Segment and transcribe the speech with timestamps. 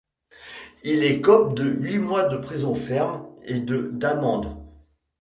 [0.81, 4.59] Il écope de huit mois de prison ferme et de d'amende.